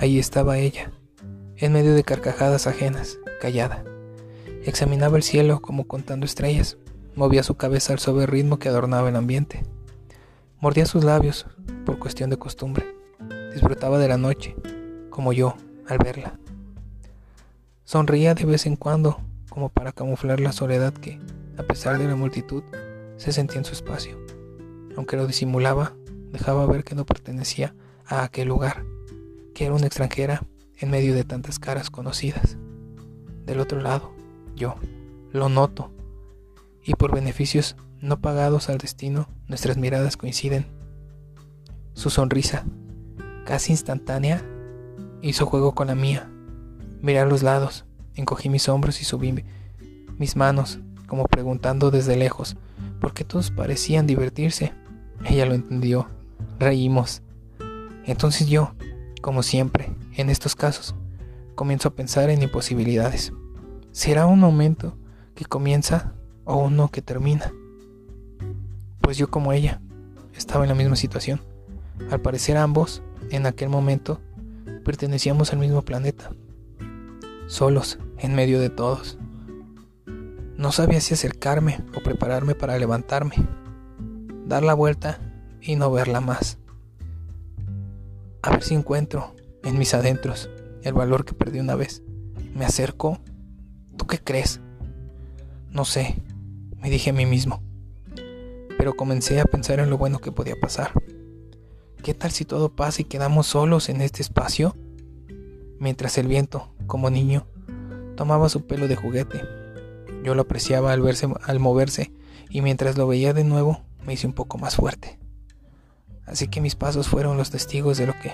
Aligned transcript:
Ahí 0.00 0.20
estaba 0.20 0.58
ella, 0.58 0.92
en 1.56 1.72
medio 1.72 1.92
de 1.92 2.04
carcajadas 2.04 2.68
ajenas, 2.68 3.18
callada. 3.40 3.82
Examinaba 4.64 5.16
el 5.16 5.24
cielo 5.24 5.60
como 5.60 5.88
contando 5.88 6.24
estrellas, 6.24 6.78
movía 7.16 7.42
su 7.42 7.56
cabeza 7.56 7.94
al 7.94 7.98
suave 7.98 8.24
ritmo 8.26 8.60
que 8.60 8.68
adornaba 8.68 9.08
el 9.08 9.16
ambiente. 9.16 9.64
Mordía 10.60 10.86
sus 10.86 11.02
labios, 11.02 11.46
por 11.84 11.98
cuestión 11.98 12.30
de 12.30 12.36
costumbre. 12.36 12.86
Disfrutaba 13.52 13.98
de 13.98 14.06
la 14.06 14.18
noche, 14.18 14.54
como 15.10 15.32
yo, 15.32 15.56
al 15.88 15.98
verla. 15.98 16.38
Sonreía 17.82 18.34
de 18.34 18.44
vez 18.44 18.66
en 18.66 18.76
cuando, 18.76 19.20
como 19.50 19.68
para 19.68 19.90
camuflar 19.90 20.38
la 20.38 20.52
soledad 20.52 20.92
que, 20.92 21.18
a 21.56 21.64
pesar 21.64 21.98
de 21.98 22.06
la 22.06 22.14
multitud, 22.14 22.62
se 23.16 23.32
sentía 23.32 23.58
en 23.58 23.64
su 23.64 23.72
espacio. 23.72 24.16
Aunque 24.96 25.16
lo 25.16 25.26
disimulaba, 25.26 25.94
dejaba 26.30 26.66
ver 26.66 26.84
que 26.84 26.94
no 26.94 27.04
pertenecía 27.04 27.74
a 28.06 28.22
aquel 28.22 28.46
lugar, 28.46 28.84
que 29.58 29.64
era 29.64 29.74
una 29.74 29.88
extranjera 29.88 30.44
en 30.78 30.88
medio 30.88 31.16
de 31.16 31.24
tantas 31.24 31.58
caras 31.58 31.90
conocidas. 31.90 32.56
Del 33.44 33.58
otro 33.58 33.80
lado, 33.80 34.12
yo, 34.54 34.76
lo 35.32 35.48
noto, 35.48 35.90
y 36.84 36.94
por 36.94 37.12
beneficios 37.12 37.74
no 38.00 38.20
pagados 38.20 38.68
al 38.68 38.78
destino, 38.78 39.28
nuestras 39.48 39.76
miradas 39.76 40.16
coinciden. 40.16 40.68
Su 41.92 42.08
sonrisa, 42.08 42.66
casi 43.44 43.72
instantánea, 43.72 44.44
hizo 45.22 45.44
juego 45.44 45.74
con 45.74 45.88
la 45.88 45.96
mía. 45.96 46.30
Miré 47.02 47.18
a 47.18 47.26
los 47.26 47.42
lados, 47.42 47.84
encogí 48.14 48.48
mis 48.48 48.68
hombros 48.68 49.00
y 49.00 49.04
subí 49.04 49.44
mis 50.18 50.36
manos, 50.36 50.78
como 51.08 51.24
preguntando 51.24 51.90
desde 51.90 52.16
lejos, 52.16 52.56
por 53.00 53.12
qué 53.12 53.24
todos 53.24 53.50
parecían 53.50 54.06
divertirse. 54.06 54.72
Ella 55.24 55.46
lo 55.46 55.54
entendió. 55.54 56.08
Reímos. 56.60 57.22
Entonces 58.04 58.46
yo, 58.46 58.72
como 59.28 59.42
siempre, 59.42 59.90
en 60.16 60.30
estos 60.30 60.56
casos, 60.56 60.94
comienzo 61.54 61.88
a 61.88 61.94
pensar 61.94 62.30
en 62.30 62.40
imposibilidades. 62.40 63.30
¿Será 63.92 64.24
un 64.24 64.40
momento 64.40 64.96
que 65.34 65.44
comienza 65.44 66.14
o 66.46 66.56
uno 66.56 66.90
que 66.90 67.02
termina? 67.02 67.52
Pues 69.02 69.18
yo 69.18 69.30
como 69.30 69.52
ella, 69.52 69.82
estaba 70.34 70.64
en 70.64 70.70
la 70.70 70.74
misma 70.74 70.96
situación. 70.96 71.42
Al 72.10 72.22
parecer 72.22 72.56
ambos, 72.56 73.02
en 73.28 73.44
aquel 73.44 73.68
momento, 73.68 74.18
pertenecíamos 74.82 75.52
al 75.52 75.58
mismo 75.58 75.82
planeta. 75.82 76.30
Solos, 77.48 77.98
en 78.16 78.34
medio 78.34 78.58
de 78.60 78.70
todos. 78.70 79.18
No 80.56 80.72
sabía 80.72 81.02
si 81.02 81.12
acercarme 81.12 81.84
o 81.94 82.00
prepararme 82.00 82.54
para 82.54 82.78
levantarme, 82.78 83.34
dar 84.46 84.62
la 84.62 84.72
vuelta 84.72 85.20
y 85.60 85.76
no 85.76 85.92
verla 85.92 86.22
más. 86.22 86.56
A 88.42 88.50
ver 88.50 88.62
si 88.62 88.74
encuentro 88.74 89.34
en 89.64 89.78
mis 89.78 89.94
adentros 89.94 90.48
el 90.82 90.94
valor 90.94 91.24
que 91.24 91.34
perdí 91.34 91.58
una 91.58 91.74
vez. 91.74 92.02
Me 92.54 92.64
acerco. 92.64 93.18
¿Tú 93.96 94.06
qué 94.06 94.18
crees? 94.18 94.60
No 95.70 95.84
sé, 95.84 96.16
me 96.80 96.88
dije 96.88 97.10
a 97.10 97.12
mí 97.12 97.26
mismo. 97.26 97.62
Pero 98.78 98.94
comencé 98.96 99.40
a 99.40 99.44
pensar 99.44 99.80
en 99.80 99.90
lo 99.90 99.98
bueno 99.98 100.20
que 100.20 100.32
podía 100.32 100.54
pasar. 100.60 100.92
¿Qué 102.02 102.14
tal 102.14 102.30
si 102.30 102.44
todo 102.44 102.70
pasa 102.70 103.02
y 103.02 103.06
quedamos 103.06 103.48
solos 103.48 103.88
en 103.88 104.00
este 104.00 104.22
espacio? 104.22 104.76
Mientras 105.80 106.16
el 106.16 106.28
viento, 106.28 106.72
como 106.86 107.10
niño, 107.10 107.46
tomaba 108.16 108.48
su 108.48 108.66
pelo 108.66 108.86
de 108.86 108.96
juguete. 108.96 109.42
Yo 110.22 110.34
lo 110.34 110.42
apreciaba 110.42 110.92
al, 110.92 111.02
verse, 111.02 111.28
al 111.44 111.58
moverse 111.58 112.12
y 112.50 112.62
mientras 112.62 112.96
lo 112.96 113.06
veía 113.06 113.32
de 113.32 113.44
nuevo 113.44 113.80
me 114.06 114.14
hice 114.14 114.26
un 114.26 114.32
poco 114.32 114.58
más 114.58 114.76
fuerte. 114.76 115.17
Así 116.28 116.48
que 116.48 116.60
mis 116.60 116.76
pasos 116.76 117.08
fueron 117.08 117.36
los 117.36 117.50
testigos 117.50 117.96
de 117.98 118.06
lo 118.06 118.12
que 118.12 118.32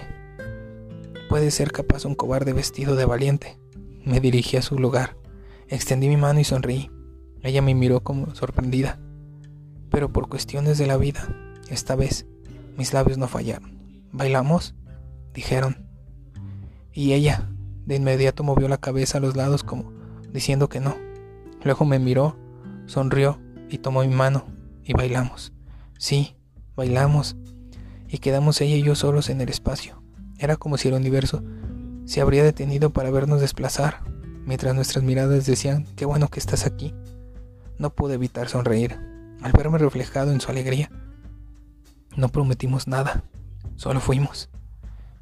puede 1.29 1.51
ser 1.51 1.73
capaz 1.73 2.05
un 2.05 2.15
cobarde 2.15 2.53
vestido 2.53 2.97
de 2.97 3.05
valiente. 3.05 3.59
Me 4.05 4.21
dirigí 4.21 4.57
a 4.57 4.63
su 4.63 4.79
lugar, 4.79 5.17
extendí 5.69 6.09
mi 6.09 6.17
mano 6.17 6.41
y 6.41 6.45
sonreí. 6.45 6.91
Ella 7.43 7.63
me 7.63 7.75
miró 7.75 8.01
como 8.01 8.35
sorprendida. 8.35 8.99
Pero 9.91 10.13
por 10.13 10.29
cuestiones 10.29 10.77
de 10.79 10.87
la 10.87 10.97
vida, 10.97 11.29
esta 11.69 11.95
vez, 11.95 12.27
mis 12.77 12.93
labios 12.93 13.17
no 13.17 13.29
fallaron. 13.29 13.79
¿Bailamos? 14.13 14.75
dijeron. 15.33 15.89
Y 16.93 17.13
ella, 17.13 17.49
de 17.87 17.97
inmediato 17.97 18.43
movió 18.43 18.69
la 18.69 18.79
cabeza 18.79 19.19
a 19.19 19.21
los 19.21 19.37
lados 19.37 19.63
como 19.63 19.93
diciendo 20.33 20.69
que 20.69 20.81
no. 20.81 20.97
Luego 21.63 21.85
me 21.85 21.99
miró, 21.99 22.37
sonrió 22.87 23.41
y 23.69 23.79
tomó 23.79 24.03
mi 24.03 24.15
mano 24.15 24.47
y 24.85 24.95
bailamos. 24.95 25.53
Sí, 25.99 26.37
bailamos 26.77 27.37
y 28.09 28.19
quedamos 28.19 28.61
ella 28.61 28.77
y 28.77 28.83
yo 28.83 28.95
solos 28.95 29.29
en 29.31 29.41
el 29.41 29.49
espacio. 29.49 30.03
Era 30.39 30.57
como 30.57 30.77
si 30.77 30.89
el 30.89 30.95
universo 30.95 31.43
se 32.05 32.21
habría 32.21 32.45
detenido 32.45 32.91
para 32.91 33.11
vernos 33.11 33.41
desplazar, 33.41 34.01
mientras 34.45 34.75
nuestras 34.75 35.05
miradas 35.05 35.47
decían, 35.47 35.87
qué 35.97 36.05
bueno 36.05 36.29
que 36.29 36.41
estás 36.41 36.67
aquí. 36.67 36.95
No 37.79 37.91
pude 37.91 38.15
evitar 38.15 38.49
sonreír 38.49 38.99
al 39.43 39.53
verme 39.53 39.79
reflejado 39.79 40.33
en 40.33 40.41
su 40.41 40.51
alegría. 40.51 40.91
No 42.17 42.29
prometimos 42.29 42.87
nada, 42.87 43.25
solo 43.77 44.01
fuimos. 44.01 44.51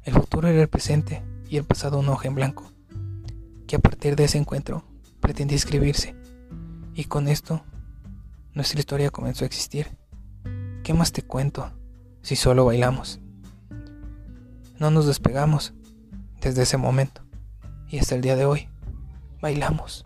El 0.03 0.13
futuro 0.13 0.47
era 0.47 0.61
el 0.61 0.67
presente 0.67 1.23
y 1.49 1.57
el 1.57 1.63
pasado 1.63 1.99
un 1.99 2.09
hoja 2.09 2.27
en 2.27 2.35
blanco, 2.35 2.71
que 3.67 3.77
a 3.77 3.79
partir 3.79 4.15
de 4.15 4.25
ese 4.25 4.37
encuentro 4.37 4.83
pretendía 5.19 5.55
escribirse. 5.55 6.15
Y 6.93 7.05
con 7.05 7.27
esto, 7.27 7.63
nuestra 8.53 8.79
historia 8.79 9.09
comenzó 9.09 9.45
a 9.45 9.47
existir. 9.47 9.97
¿Qué 10.83 10.93
más 10.93 11.11
te 11.11 11.21
cuento? 11.21 11.71
Si 12.23 12.35
solo 12.35 12.65
bailamos. 12.65 13.19
No 14.79 14.89
nos 14.89 15.05
despegamos 15.05 15.73
desde 16.41 16.63
ese 16.63 16.77
momento 16.77 17.21
y 17.87 17.99
hasta 17.99 18.15
el 18.15 18.21
día 18.21 18.35
de 18.35 18.45
hoy 18.45 18.69
bailamos. 19.39 20.05